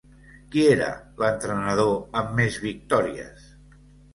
[0.53, 0.87] Qui era
[1.23, 1.93] l'entrenador
[2.23, 3.49] amb més victòries?